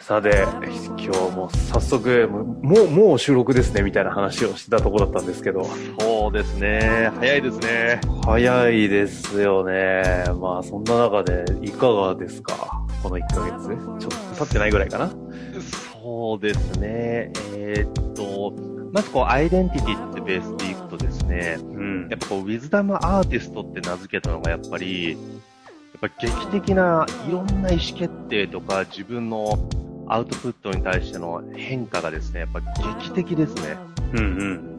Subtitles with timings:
[0.00, 0.46] さて、
[0.96, 5.64] 今日も早速、もう、もう収録ですね、みたいな話をしてたところだったんですけど。
[6.00, 8.00] そうですね、早いですね。
[8.24, 10.24] 早いですよね。
[10.40, 12.54] まあ、そんな中で、いかがですか？
[13.02, 15.10] この1ヶ月ちょっと経ってないぐらいかな？
[16.02, 18.54] そうですね、えー、っと、
[18.92, 25.18] まずこう、アイデンティティってベースでいくとですね、うんやっぱこう、ウィズダムアーティストって名付けたのがやっぱり、やっ
[26.00, 29.58] ぱ劇的ないろんな意思決定とか自分の
[30.08, 32.60] アウトプットに対しての変化がですね、やっぱ
[32.98, 33.76] 劇的ですね。
[34.12, 34.76] うんうん。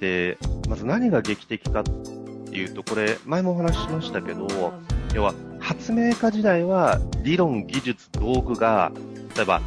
[0.00, 4.46] で、まず何が劇的かっていうと、これ、前もお話ししましたけど、
[5.14, 8.92] 要は、発明家時代は理論、技術、道具が、
[9.36, 9.60] 例えば、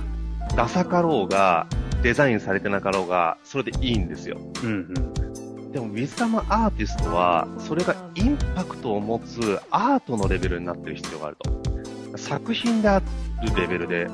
[0.56, 1.68] ダサかろうが、
[2.04, 4.38] デザインされてなかろうが、それでいいんですよ。
[4.64, 5.72] うんうん。
[5.72, 12.18] でも、ウィズダムアーティストは、それがインパクトを持つアートのレベルになってる必要があると。
[12.18, 13.06] 作品である
[13.58, 14.08] レベルで、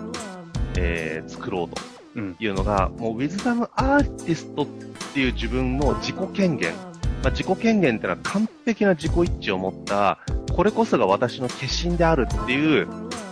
[0.78, 1.82] えー作ろうと。
[2.16, 2.36] うん。
[2.40, 4.66] いうのが、もうウィズダムアーティストっ
[5.14, 6.74] ていう自分の自己権限。
[7.24, 10.20] まあ、自己権限ってのは完璧な自己一致を持った、
[10.54, 12.88] これこそが私の化身であるっていう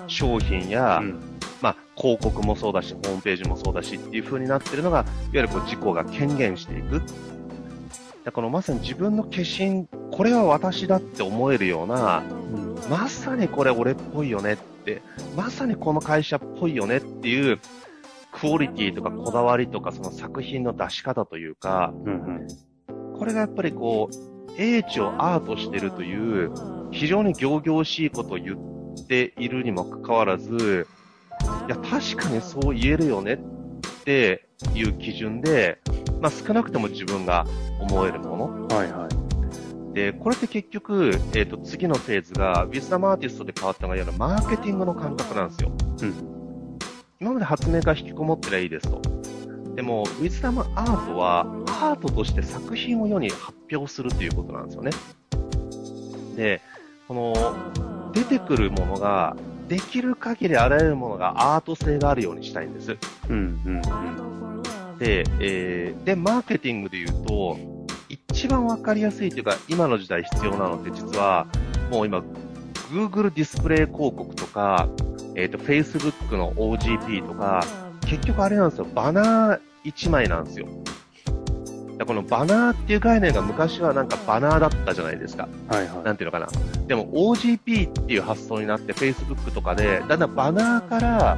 [0.08, 1.20] 商品や、うん
[1.62, 7.02] まあ、広告もそうだし、ホームページもそうだしっていう風になってるのが、いわゆるこう自己が権限していく。
[8.24, 12.24] だからまさに自分の化身、これは私だって思えるような、
[12.90, 15.02] まさにこれ俺っぽいよねって、
[15.36, 17.60] まさにこの会社っぽいよねっていう、
[18.32, 23.18] クオリティとかこだわりとかその作品の出し方というか、うんうん。
[23.18, 26.52] これがやっぱりこう、英知をアートしてるという、
[26.92, 30.88] 非常に行々しいことを言っているにもかかわらず、
[31.68, 33.38] いや、確かにそう言えるよねっ
[34.04, 35.80] ていう基準で、
[36.22, 37.46] まあ少なくとも自分が
[37.80, 38.68] 思えるもの。
[38.68, 39.19] はいはい。
[40.00, 45.74] で、これって結局、えっ、と、次のフェーズが、ウィズダムアーティストで変わったのが、いわマーケティングの感覚なんですよ。
[46.02, 46.80] うん。
[47.20, 49.02] 今まで発明家引きこもってりゃいいですと。
[49.76, 51.42] でも、ウィズダムアートは、
[51.82, 54.92] アートとして作品を世に発表するということなんですよね。
[56.38, 56.62] で、
[57.10, 59.36] この、出てくるものが、
[59.68, 62.96] できる限りあらゆるものがアート性があるようにしたいんです。
[63.28, 63.82] うんうん
[64.98, 67.79] で、えーで、マーケティングで言うと、
[68.40, 71.46] 一番わかりやすいというか、今の時代必要なのって実は、
[71.92, 72.20] もう今、
[72.90, 74.88] Google ディスプレイ広告とか、
[75.36, 77.62] えっ、と、Facebook の OGP とか、
[78.08, 80.68] 結局あれなんですよ、バナー1枚なんですよ。
[81.98, 85.50] だこのバナーっていう概念が昔はなんかバナーだったじゃないですか。
[85.70, 85.76] うん。
[85.76, 86.48] はいはなんていうのかな。
[86.88, 91.38] でも OGP っていう発想になって Facebook とかで、だんだんバナーから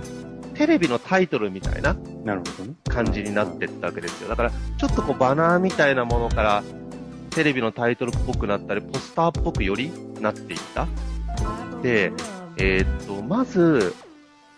[0.53, 2.75] テレビのタイトルみたいないなるほどね。
[2.87, 4.29] 感じになってったわけですよ。
[4.29, 6.63] だから、ちょっとこうバナーみたいなものから、
[7.31, 10.87] テレビのタイトルっぽくなったり、ポスターっぽくよりなっていった？
[11.81, 12.11] で、
[12.57, 13.95] えーっと、まず、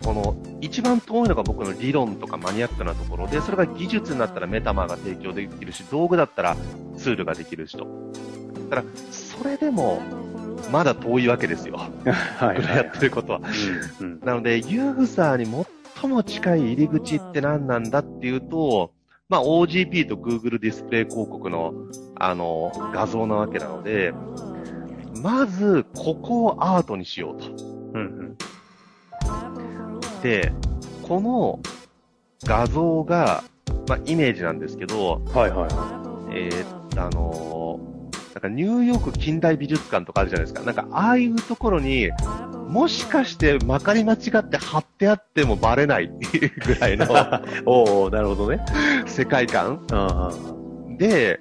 [0.04, 6.58] この、一番遠いのが僕の理論とかマニアックなところで、それが技術になったらメタマーが提供できるし、道具だったら
[6.98, 7.88] ツールができるしと。
[8.70, 10.02] だから、それでも、
[10.72, 11.76] まだ遠いわけですよ。
[11.76, 13.42] はいこれやってることは。
[14.00, 14.20] うんうん。
[14.22, 15.46] なので、ユーザーに
[15.94, 18.93] 最も近い入り口って何なんだっていうと、
[19.34, 21.74] まあ OGP と Google ディスプレイ広告の、
[22.20, 24.14] あの、画像なわけなので、
[25.24, 27.48] まず、ここをアートにしようと。
[27.50, 28.36] うん
[29.24, 29.30] う
[30.20, 30.22] ん。
[30.22, 30.54] で、
[31.02, 31.60] この
[32.44, 33.44] 画像が、
[33.88, 37.94] まあイメージなんですけど、はいはいはえーあのー
[38.36, 40.62] なんかニューヨーク近代美術館とかあるじゃないですか。
[40.64, 42.10] なんかああいうところに、
[42.74, 47.10] もしかしてまかり間違って貼ってあってもバレないっていうぐらいの い。
[47.68, 48.66] おおなるほどね。
[49.06, 50.32] 世界観あ
[50.98, 51.40] で、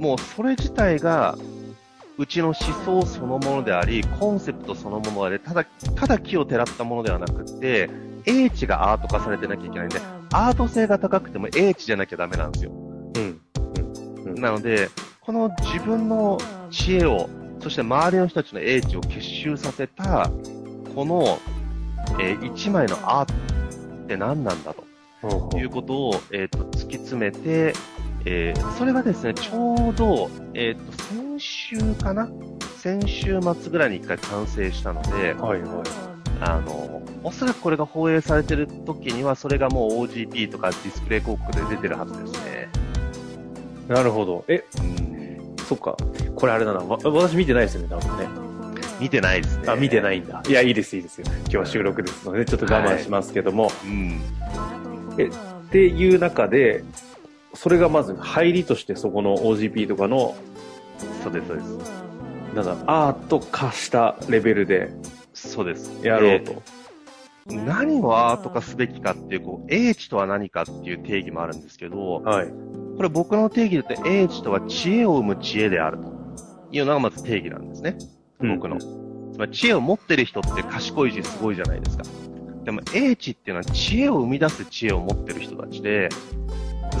[0.00, 1.38] もうそれ自体が、
[2.18, 7.88] うちの思想そのものであり、コンセプトそのものであり、ただ、ただ木をてらったものではなくって、
[8.26, 10.00] 英知がアート化されてなきゃいけないんで、
[10.32, 12.72] アート性が高くても英知じゃなきゃダメなんですよ。
[12.72, 13.40] うん。
[14.26, 14.34] うん。
[14.34, 14.88] なので、
[15.20, 16.38] この自分の
[16.70, 17.30] 知恵を、
[17.60, 20.30] そして周りの人たちの英知を結集させた、
[20.94, 21.38] この、
[22.20, 23.34] えー一枚のアート
[24.04, 24.74] って何なんだ
[25.22, 27.74] ということを、えっ、と、突き詰めて、
[28.24, 32.28] えーそれがですね、ちょうど、えっ、と、先週かな？
[32.78, 36.08] 先週末ぐらいに一回完成したので、はいはい。
[36.40, 42.68] あの、おそらくこれが放映されてる時には、それがもう OGP とかディスプレイ広告で出てるはずですね。
[43.88, 44.44] なるほど。
[44.46, 45.17] え、うん、
[45.68, 45.96] そっか。
[46.34, 46.80] これあれだな。
[46.80, 48.26] わ私見てないですよね、多分ね。
[48.98, 49.64] 見てないですね。
[49.68, 50.42] あ、見てないんだ。
[50.48, 51.26] いや、いいです、いいですよ。
[51.26, 53.70] 今日は収録ですので、ちょっと我慢しますけども。
[53.84, 54.18] うん。
[55.12, 56.82] っていう中で、
[57.52, 60.34] それがまず入りとしてそこの OGP とかの、
[61.22, 61.68] そうです、そうです。
[62.54, 64.90] なんだ、アート化したレベルで
[65.34, 65.92] そうです。
[66.02, 66.52] やろうと。
[66.52, 66.78] えー
[67.50, 72.52] 何をアート化すべきかっていう、こう、英知とは何かっていう定義もあるんですけど、はい。
[72.98, 76.12] これ僕の定義で言うと、英知とは知恵を生む知恵であると
[76.72, 77.96] いうのがまず定義なんですね。
[78.40, 78.76] 僕の。
[78.80, 82.02] つまり知恵を持ってる人って賢いしすごいじゃないですか。
[82.64, 86.08] でも英知っていうのは知恵を生み出す知恵を持ってる人たちで、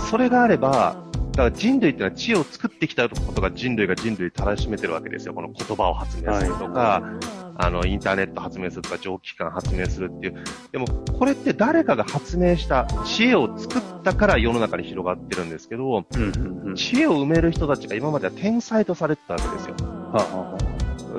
[0.08, 0.94] それがあれば、
[1.38, 5.34] だから人類っていうのは知恵を作ってきたことが人類が人類たらしめてるわけですよ。
[5.34, 7.00] この言葉を発明するとか、
[7.56, 10.34] あの、インターネット発明するとか、蒸気機関発明するっていう。
[10.72, 16.04] でも、これって誰かが発明した知恵を作ったから世の中に広がってるんですけど。
[16.74, 19.76] 知恵を埋める人たちが今までは天才とされてたわけですよ。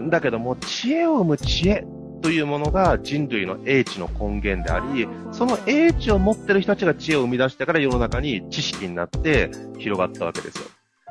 [0.09, 1.85] だけども、知恵を生む知恵
[2.21, 10.65] というものが人類の英知の根源であり、その英知を持ってる人たちが知恵を生み出してから世の中に知識になって広がったわけですよ。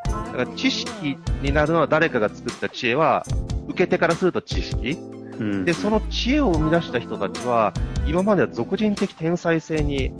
[0.05, 3.25] だから知識になるのは誰かが作った知恵は、
[3.69, 4.99] 受け手からすると知識。
[5.01, 7.73] あうんで、その知恵を生み出した人たちは、
[8.07, 10.13] 今までは俗人的天才性に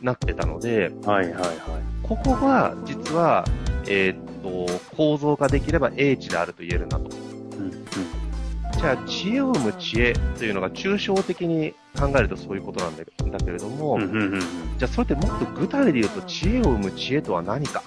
[0.00, 1.56] なってたので、はいはいはい。
[2.02, 3.44] ここが実は、
[3.86, 7.08] えーっと、構造化できれば英知であると言えるなと。
[8.80, 14.40] じゃあ、知恵を生む知恵というのが抽象的に考えるとそういうことなんだだけれども、うんうんうんうん。
[14.40, 17.82] じゃあそれってもっと具体で言うと知恵を生む知恵とは何か？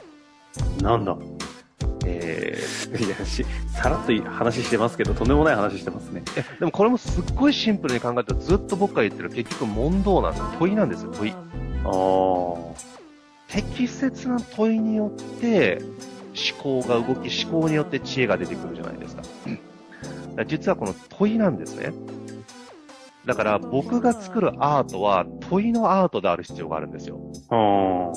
[0.81, 1.18] なんだ？
[2.06, 2.60] え
[3.00, 6.22] いや、し、さらっと話してますけど、とんでもない話してますね。
[6.60, 10.45] でもこれもすっごいシンプルに考えるとずっと僕が言ってる結局問答なんですよ。
[10.60, 11.31] 問いなんですよ、問い。
[11.31, 11.36] あ
[11.86, 12.94] あ。
[13.48, 15.81] 適切な問いによって
[16.62, 19.24] 思考が動き、思考によって知恵が出てくるじゃないですか。
[20.47, 21.94] 実はこの問いなんですね。
[23.25, 27.19] だから僕が作るアートは問いのアートである必要があるんですよ。
[27.50, 28.12] あ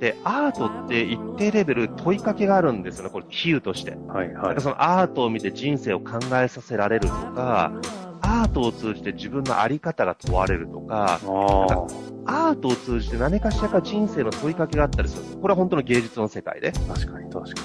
[0.00, 3.98] で、アートって一定レベル問いかけがあるんですよね、これ比喩として。
[4.08, 4.12] あ。
[4.12, 4.60] はいはい。
[4.60, 7.72] そのアートを見て人生を考えさせられるとか、
[8.22, 11.20] アートを通じて自分のあり方が問われるとか。
[12.26, 15.24] アートを通じて何かしらか人生の問いかけがあったりする。
[15.40, 16.72] これは本当の芸術の世界で。
[16.72, 17.62] 確かに確か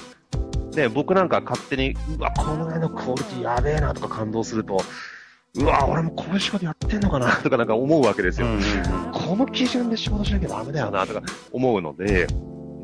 [0.76, 4.78] で、僕なんか勝手に、うわ、この絵のクオリティやべえなとか感動すると、
[5.54, 8.46] うわ、俺もこういう仕事やってんのかな とかなんか思うわけですに。
[8.46, 8.54] よ。
[8.54, 8.62] うんうん
[9.12, 12.28] この基準で仕事しなきゃダメだよなとか思うので、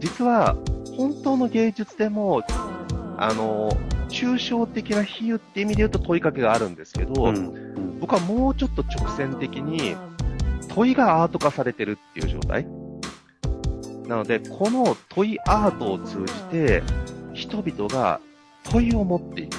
[0.01, 0.57] 実は
[0.97, 2.43] 本当の芸術でも、
[3.19, 3.71] あの、
[4.09, 7.37] 抽象的な比喩って意味で言うと問いかけがあるんですけど、うん。
[7.37, 7.99] うん。
[8.01, 9.97] 僕はもうちょっと直線的に
[10.69, 12.67] 問いがアート化されてるっていう状態。
[14.09, 16.83] なので、この問いアートを通じて、
[17.53, 18.19] 人々が
[18.65, 19.57] 問いを持っていく。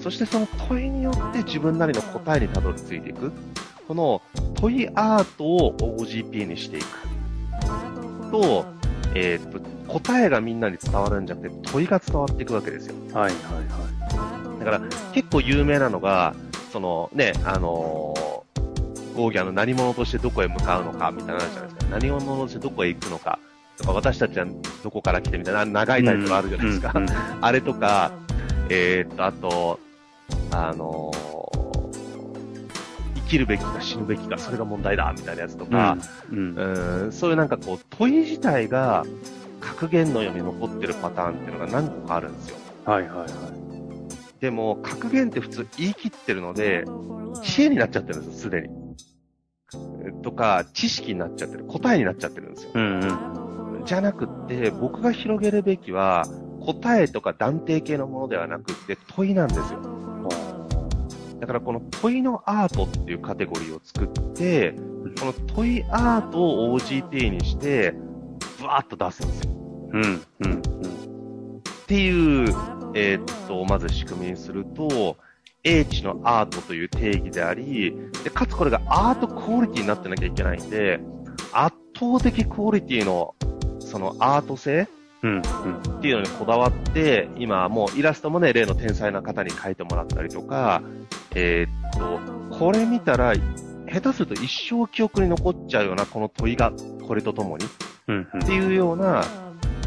[0.00, 3.32] そしてその問いによって自分なりの答えにたどり着いていく。
[3.88, 4.22] この
[4.54, 6.86] 問いアートを OGP にしていく。
[8.30, 8.64] と、
[9.16, 12.94] えーっと、答えがみんなに伝わるんじゃなくて問いが伝わっていくわけですよ。
[13.12, 14.80] はいはいはだから
[15.12, 16.36] 結構有名なのが、
[16.72, 18.40] そのね、あのー
[19.16, 21.90] ゴーギャンの何者としてどこへ向かうのかみたいなのあるじゃないですか。
[21.90, 23.40] 何者としてどこへ行くのか。
[23.80, 24.46] とか、私たちは
[24.84, 26.92] どこから来てみたいな長いタイトルあるじゃないですか。
[26.94, 28.12] うんうんうん あれとか、
[28.68, 29.80] えーっと、あと、
[30.52, 31.30] あのー
[33.30, 35.96] 生きるべきか死ぬべきか、それが問題だ、みたいなやつとか、
[36.32, 36.54] うん。
[36.54, 39.04] うーんそういうなんかこう、問い自体が
[39.60, 42.56] 格言のように残ってるパターンっていうのが何個かあるんですよ。
[42.86, 43.28] はいはいはい。
[44.40, 46.84] でも、格言って普通言い切ってるので、
[47.42, 48.68] 知恵になっちゃってるんですよ、すでに。
[50.04, 52.70] えとか、知識になっちゃってる、答えになっちゃってるんですよ。
[52.74, 53.39] うんうん。
[53.84, 56.24] じゃなくって、僕が広げるべきは、
[56.60, 59.80] 答えとか断定系のものではなくて、問いなんですよ。
[61.40, 64.74] だからこの問いのアートっていうカテゴリーを作って、
[65.18, 67.94] この問いアートを OGT にして、
[68.58, 69.50] ブワーッと出すんですよ。
[69.92, 70.58] うんうんうん。
[70.60, 70.62] っ
[71.86, 72.54] ていう、
[72.94, 75.16] えーっと、まず仕組みにすると、
[75.64, 81.00] 英知のアートという定義であり、で、かつこれがアートクオリティになってなきゃいけないんで、
[81.52, 83.34] 圧倒的クオリティの、
[83.90, 84.88] そのアート性？
[85.22, 85.32] うん。
[85.34, 85.98] うん。
[85.98, 90.82] っていうのにこだわって、今はもうイラストもね、例の天才な方に描いてもらったりとか、
[91.34, 93.34] えーっと、これ見たら、
[93.92, 96.72] 下手すると一生記憶に残っちゃうようなこの問いが、
[97.06, 97.66] これとともに
[98.06, 98.22] うん。
[98.22, 99.24] っていうような、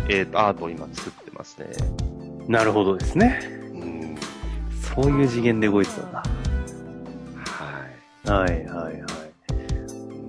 [0.10, 1.68] えーっと、アートを今作ってますね。
[2.46, 2.52] うん。
[2.52, 3.40] なるほどですね。
[3.74, 4.16] うん。
[4.80, 6.24] そういう次元で動いてたんだ。
[8.28, 8.52] はい。
[8.52, 9.04] はいはいはい。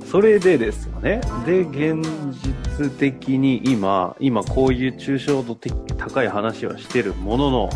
[0.07, 1.21] それでですよね。
[1.45, 2.01] で、現
[2.31, 2.55] 実
[2.91, 7.71] 的に今、今こういう抽象度的高い話はしてるものの、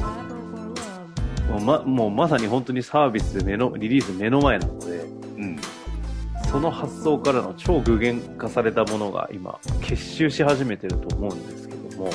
[1.49, 4.87] もうまもうまさに本当にサービス目の、リリース目の前なので、
[5.37, 5.57] うん。
[6.51, 12.11] その発想からの超具現化されたものが今、結集し始めてると思うんですけども、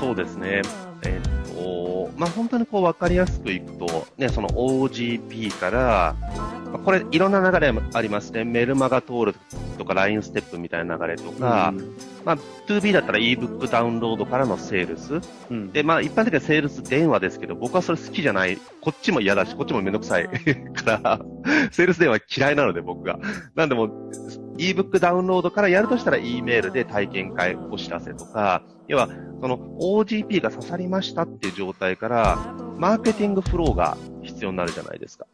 [0.00, 0.62] そうですね。
[1.04, 6.16] えっと、まあ、本当にこう分かりやすくいくと、ね、その OGP から、
[6.72, 8.44] まあこれいろんな流れありますね。
[8.44, 9.34] メルマガ通る
[9.78, 11.72] とか LINE ステップみたいな流れとか、
[12.24, 15.20] まあ、2B だったら ebook ダウンロードからのセールス。
[15.50, 18.58] うん、で、まあ、一般的にはセールス電話ですけど、僕はそれ好きじゃない。
[18.82, 20.28] こっちも嫌だし、こっちもめんどくさい
[20.74, 21.20] から、
[21.70, 23.18] セールス電話嫌いなので、僕が。
[23.54, 24.10] なんでもう、
[24.58, 29.08] ebook ダウンロードからやるとしたら E メールで体験会お知らせとか、要は、
[29.40, 35.26] その OGP が刺さりましたっていう状態から、マーケティングフローが必要になるじゃないですか。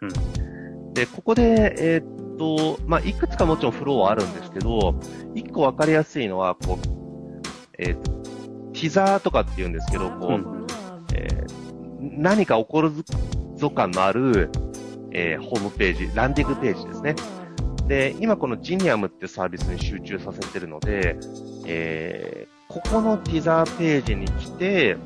[0.93, 4.95] で、ここで、えーっと、まあ、いくつかもちろんフローはあるんですけど、
[5.35, 7.43] 一個わかりやすいのは、こう、
[7.79, 8.13] えーっと、
[8.73, 10.67] ティザーとかって言うんですけど、こう、うん
[11.15, 11.65] えー
[12.17, 12.93] 何か起こる
[13.57, 14.51] ぞ感のある、
[15.11, 17.17] えーホームページ、ランディングページですね。
[17.89, 21.17] で、今このジニアムってサービスに集中させてるので、
[21.67, 24.97] えーここのティザーページに来て、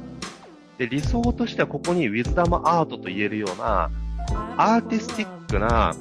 [0.78, 3.90] で、理想としてはここにウィズダムアートと言えるような、
[4.56, 5.92] アーティスティックな、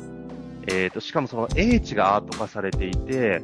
[0.68, 3.42] えーと、しかもその英知がアート化されていて、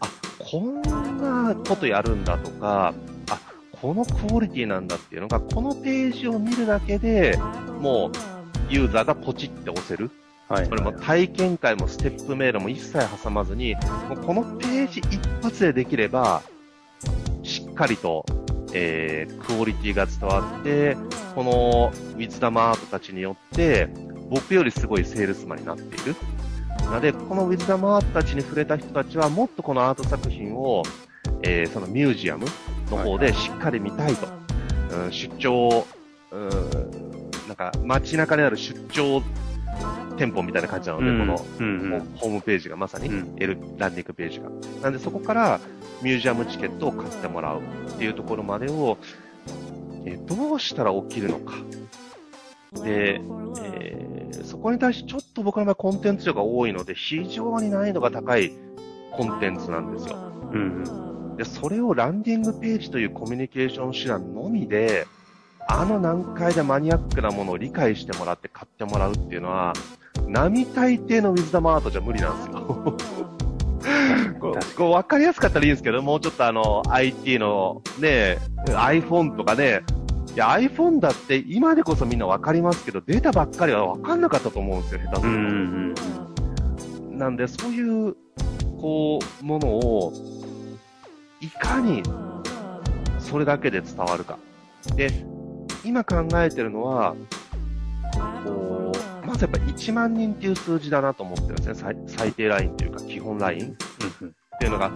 [0.00, 2.94] あ、こんなことやるんだとか、
[3.30, 3.40] あ、
[3.72, 7.38] このクオリティなんだっていうのが、このページを見るだけで
[7.80, 10.10] もう、ユーザーがポチって押せる。
[10.48, 10.68] はい。
[10.68, 13.74] これも体験会もステップメールも一切挟まずに、
[14.08, 16.42] もうこのページ一発でできれば、
[17.42, 18.24] しっかりと、
[18.72, 20.96] えー、クオリティが伝わって、
[21.34, 23.88] このウィズダムアートたちによって、
[24.28, 26.14] 僕よりすごいセールスマンになっている。
[26.84, 30.82] なので、このウィズダムアートたちに触れた人たちは、もっとこのアート作品を、
[31.42, 32.46] えー、そのミュージアム
[32.90, 34.28] の方でしっかり見たいと。
[35.04, 35.86] うん、出張、
[36.30, 36.50] うん、
[37.48, 39.22] なんか街中にある出張
[40.16, 44.50] 店舗みたいな感じなので、うんこのうんうんホホームページがまさに、うん L ランディングページが。
[44.82, 45.60] なんでそこから
[46.02, 48.98] ミュージアムチケットを買ってもらうっていうところまでを、
[50.04, 51.54] えーどうしたら起きるのか。
[52.82, 53.20] で、
[54.66, 58.52] こに対してちょっと僕の場合コンテンツ量が多いので、非常に難易度が高い
[59.12, 60.16] コンテンツなんですよ。
[60.52, 65.06] うんで、それをランディングページというコミュニケーション手段のみで、
[65.68, 69.72] あの難解でマニアックなものを理解してもらって買ってもらうっていうのは、
[70.26, 72.96] 並大抵のウィズダムアートじゃ無理なんですよ。
[74.40, 79.82] こうこう分かりやすかったらいいんですけど、もうちょっとあの、IT のね、iPhone とかね、
[80.36, 85.40] いや iPhone だって今でこそみんな分かりますけど、データばっかりは分かんなかったと思うんですよ、下手すうると。
[85.40, 85.94] ん
[87.10, 88.14] うんなんで、そういう、
[88.78, 90.12] こう、ものを、
[91.40, 92.02] いかに、
[93.18, 94.38] それだけで伝わるか。
[94.94, 95.10] で、
[95.82, 97.16] 今考えてるのは、
[98.44, 98.92] こ
[99.24, 101.74] う、まずやっぱ1万人っていう数字だなと思ってるんですね。
[101.74, 104.90] 最最低ラインというか、基本ラインっていうのが、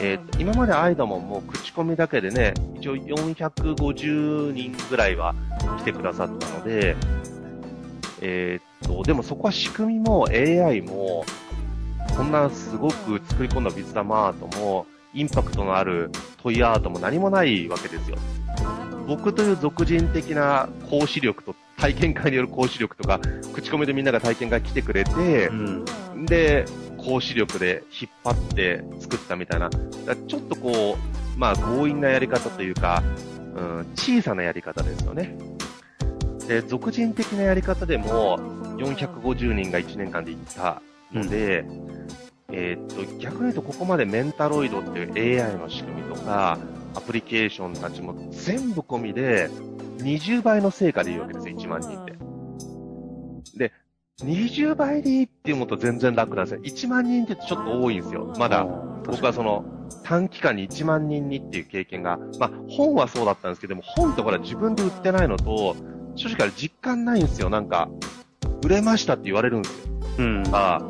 [0.00, 5.34] えーと今までアイダモンも口コミだけでね、一応450人ぐらいは
[5.78, 6.96] 来てくださったので、
[8.20, 11.24] えーっと、でもそこは仕組みも AI も、
[12.16, 16.10] こんなすごく作り込んだビズダムアートも、インパクトのある
[16.42, 18.16] トイアートも何もないわけですよ。
[19.06, 23.20] 僕という俗人的な講師力と体験会による講師力とか、
[23.52, 25.84] 口コミでみんなが体験会来てくれてう、ん
[26.26, 26.64] で、
[27.06, 33.00] 講師力で引っ張って作ったみたいな、だちょっとこう、まあ強引なやり方というか、
[33.54, 35.38] うん、小さなやり方ですよね。
[36.48, 38.38] で、俗人的なやり方でも、
[38.78, 40.82] 450人が1年間で行った
[41.12, 41.64] ので、
[42.50, 46.58] えーっと、逆に言うとここまでメンタロイドっていう AI の仕組みとか、
[46.96, 49.48] アプリケーションたちも全部込みで、
[49.98, 52.25] 20倍の成果でいいわけですよ、1万人って。
[54.18, 56.60] で、20倍でいいっていうのと全然楽なんですよ。
[56.62, 58.32] 1万人ってちょっと多いんですよ。
[58.38, 58.64] まだ、
[59.04, 59.64] 僕はその、
[60.02, 65.76] 短期間に1万人にっていう経験が、まあ、本はそうだったんですけども、本ってほら自分で売ってないのと、
[66.14, 67.50] 正直あれ実感ないんですよ。
[67.50, 67.88] なんか、
[68.64, 69.94] 売れましたって言われるんですよ。
[70.18, 70.80] うんあ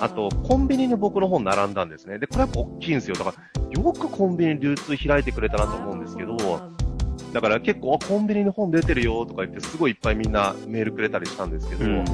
[0.00, 2.18] あと、コンビニに僕の本並んだんですね。
[2.18, 3.16] で、これやっぱ大きいんですよ。
[3.16, 6.36] だから、よくコンビニ流通開いてくれたなと思うんですけど、
[7.34, 12.04] だから結構、あコンビニに本出てるよとか言って、すごいいっぱいみんなメールくれたりしたんですけど、うん。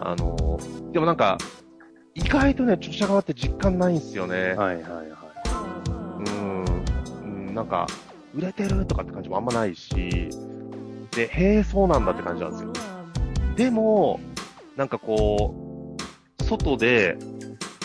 [0.00, 0.58] あの、
[0.92, 1.38] でもなんか、
[2.14, 4.54] 意外とね、著者側って実感ないんですよね。
[4.54, 5.20] はいはいは
[6.18, 7.86] うん、うん、なんか、
[8.34, 10.30] 売れてるとかって感じもあんまないし、
[11.12, 12.72] で、へえ、そうなんだって感じなんですよ。
[13.56, 14.20] でも、
[14.76, 15.96] なんかこ
[16.38, 17.16] う、外で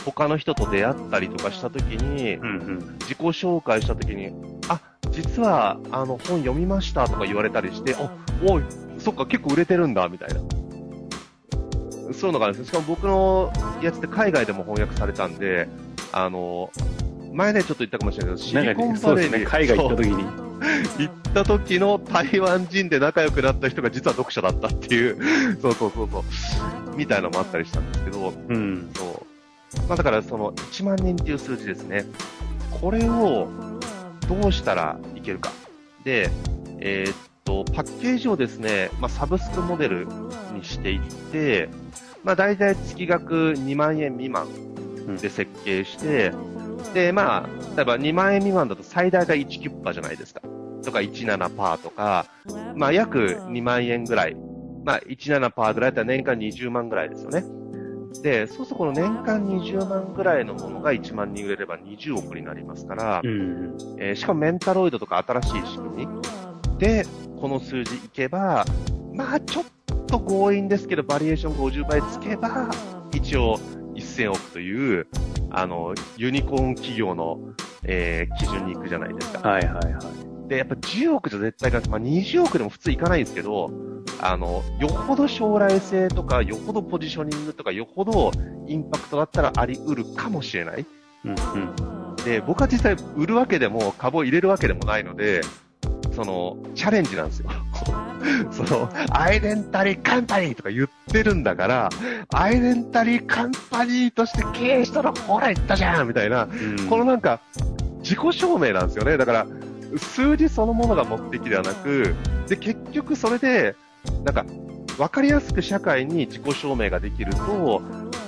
[0.06, 2.80] 他の人と出会ったりとかしたときにい。、うんうん。
[3.02, 4.32] 自己紹介したときに、
[4.70, 4.80] あ、
[5.12, 8.12] 実は、あの、本読みましたとか言われたりして、あ、
[8.48, 8.64] おい、
[9.00, 10.42] そっか、結構売れてるんだ、みたいな。
[12.14, 15.68] そういうのがあるんですしかも僕のやつって海外でも翻訳されたんで、
[16.12, 16.72] あの、
[17.34, 19.46] 前ね、ちょっと言ったかもしれないけど、シリコンバレーにね。
[19.46, 20.24] 海外行った時に。
[20.98, 25.18] 行った時の台湾人で仲良くなった人が実は読者だったっていう、
[25.62, 28.90] そうそうそうそう、みたいなのもあったりしたんですけど、うん。
[28.96, 29.88] そう。
[29.88, 32.06] まあだからその1万人っていう数字ですね。
[32.72, 33.50] これを
[34.30, 35.52] どうしたらいけるか。
[36.06, 36.30] で、
[36.80, 40.08] えーっと、パッケージをですね、まあサブスクモデル
[40.54, 41.70] にしていって、
[42.24, 44.48] まあ大体月額2万円未満
[45.22, 46.34] で設計して、
[46.94, 50.42] で、まあ、例えば2万円未満だと最大が1キュッパじゃないですか。
[50.84, 52.26] とか17パーとか、
[52.76, 54.36] まあ約2万円ぐらい。
[54.84, 57.44] まあ17パーぐらいだったら年間20万ぐらいですよね。
[58.22, 63.78] で、そうするとこの年間20万ぐらいのものが1万人売れれば20億になりますから、うん。
[64.00, 66.35] えーしかもメンタロイドとか新しい仕組み
[66.78, 67.06] で、
[67.40, 68.66] この数字いけば、
[69.14, 69.66] まあちょっ
[70.08, 72.70] と強引ですけど、バリエーション50倍つけば、
[73.14, 73.58] 一応
[73.96, 75.08] 1000億という、
[75.52, 77.40] あの、ユニコーン企業の、
[77.84, 79.48] えー基準に行くじゃないですか。
[79.48, 80.02] はいはいは
[80.46, 80.50] い。
[80.50, 81.90] で、やっぱ10億じゃ絶対いかない。
[81.90, 83.72] まあ20億でも普通いかないですけど、
[84.22, 88.32] あの、よほど将来性とか、よほどポジショニングとか、よほど
[88.68, 90.86] インパクトだったらあり得るかもしれない。
[91.24, 92.16] うんうん。
[92.26, 95.42] で、僕は実際売るわけでも、株を入れるわけでもないので、
[96.16, 97.50] その、チャレンジなんですよ。
[98.52, 101.90] その、アイデンタリーカンパニーとか言ってるんだから、
[102.34, 107.40] アイデンタリーカンパニーとして経営したらほら言ったじゃんみたいな、うんこのなんか、
[108.00, 109.18] 自己証明なんですよね。
[109.18, 109.48] だから、
[109.98, 112.16] 数字そのものが目的ではなく、
[112.48, 113.76] で、結局それで、
[114.24, 114.46] なんか、
[114.98, 117.82] わかりやすく社会に自己証明ができると、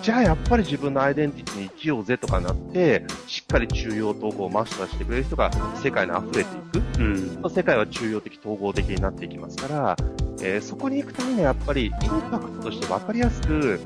[0.08, 5.52] じゃあやっぱり自分のアイデンティティに生きようぜとかなって、しっかり中庸統合をマスターしてくれる人が
[5.84, 7.02] 世界に溢れていく。
[7.02, 7.52] うん。
[7.52, 9.98] 世界は中庸的統合的になっていきますから、
[10.42, 11.92] えーそこに行くためにはやっぱりイン
[12.32, 13.82] パクトとして分かりやすく、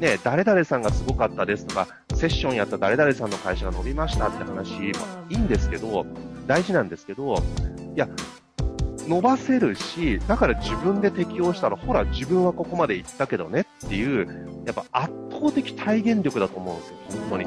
[0.00, 4.80] ね、誰々さんがすごかったですとか、セッションやった誰々さんの会社が伸びましたって話も
[5.28, 6.04] いいんですけど、
[6.48, 7.36] 大事なんですけど、
[7.94, 8.08] いや、
[9.08, 16.96] 伸ばせるし、だから自分で適応したら、ほら、自分はここまで行ったけどねっていう、やっぱ圧倒的体現力だと思うんですよ、
[17.28, 17.44] 本当に。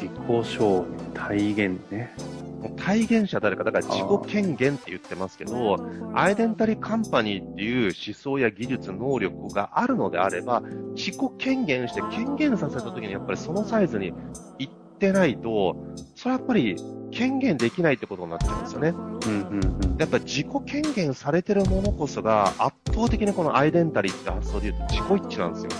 [0.00, 2.14] 自己証明、体現ね。
[2.76, 5.76] 体現者誰か、だから自己権限って言ってますけど、
[6.14, 10.62] アイデンタリーカンパニーっていう思想や技術、能力があるのであれば、
[10.94, 14.12] 自己権限して権限させた時にやっぱりそのサイズに
[14.58, 15.76] 行ってないと、
[16.14, 16.76] それはやっぱり
[17.10, 18.88] 権限できないってことになっちゃうんですよね。
[18.88, 19.60] うんうん
[19.92, 19.96] うん。
[19.98, 25.70] やっぱ自己権限されてるものこそが圧倒的にこのアイデンタリーって発想で言うと自己一致なんですよ。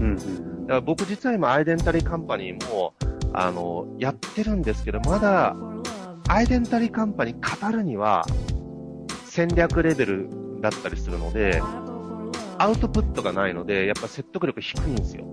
[0.00, 2.94] うんうんだから僕実は今アイデンタリーカンパニーも、
[3.34, 5.56] あの、やってるんですけど、まだ
[6.28, 8.24] アイデンタリーカンパニー語るには
[9.24, 10.28] 戦略レベル
[10.60, 11.60] だったりするので、
[12.58, 15.24] アウトプットがないので、やっぱ説得力低いんですよ。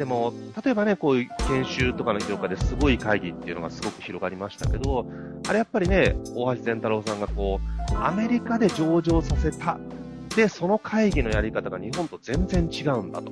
[0.00, 0.32] でも、
[0.64, 5.04] 例えばね、こういう研修とかの業界ですごい会議っていうのがすごく広がりましたけど、
[5.46, 7.60] あれやっぱりね、大橋善太郎さんがこ
[7.92, 9.78] う、アメリカで上場させた。
[10.34, 13.30] で、その会議のやり方が日本と全然違うんだと。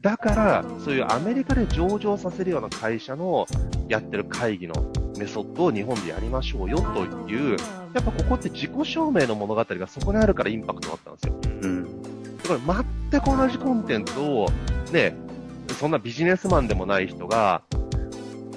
[0.00, 3.46] だから、そういうアメリカで上場させるような会社の
[3.88, 4.74] やってる会議の
[5.18, 7.58] メソッドを日本でやりましょうよという、
[7.92, 11.34] やっぱここって自己証明の物語がそこにあるからインパクトがあったんですよ。
[11.60, 12.02] うん。
[12.38, 14.46] だから全く同じコンテンツを、
[14.90, 15.14] ね、
[15.74, 17.62] そんなビジネスマンでもない人が、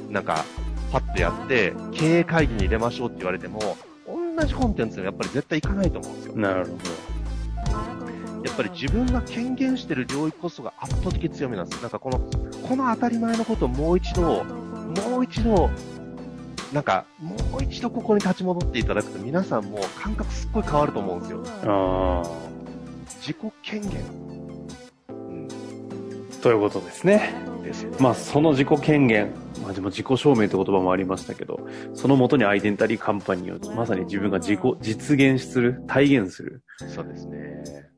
[0.09, 0.45] なんか、
[0.91, 3.77] パッとやって、経営会議に入れましょうって言われても、
[4.37, 6.35] 同じコンテンツでもやっぱり絶対いかないと思うんですよ。
[6.35, 6.71] なるほ
[8.45, 11.81] やっぱり自分が権限してる領域こそが圧倒的強みなんです。
[11.81, 12.19] なんかこの、
[12.67, 15.69] この当たり前のことをもう一度、もう一度、
[16.71, 21.43] なんか、もう一度ここに立ち戻っていただくと皆さんも感覚すっごい変わると思うんですよ。
[23.19, 24.44] 自己権限。
[26.45, 27.33] ということですね。
[27.99, 29.31] まあ、その自己権限、
[29.63, 31.59] まあ、でも自己証明って言葉もありましたけど、
[31.95, 36.61] そのもとにアイデンタリーカンパニーをまさに自分が自己、実現する、体現する。
[36.87, 37.89] そうですね。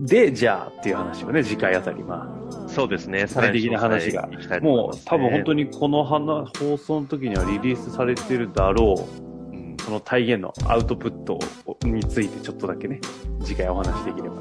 [0.00, 2.28] で、じゃあっていう話をね、次回あたり、ま
[2.68, 3.24] そうですね。
[3.26, 9.56] 具体的な話があ、さらに詳細に行きたいと思いもう多分本当にこの話放送の時にはリリースされてるだろう。
[9.56, 11.38] うんその体現のアウトプット
[11.84, 13.00] についてちょっとだけね、
[13.42, 14.36] 次回お話しできれば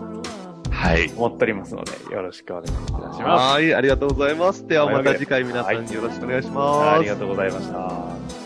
[0.83, 1.09] はい。
[1.09, 3.21] と思っておりますので、よろしくお願いいたします。
[3.23, 4.67] はい、ありがとうございます。
[4.67, 7.03] ではまた次回皆さんによろしくお願いしあます。
[7.03, 8.42] りがとうございました。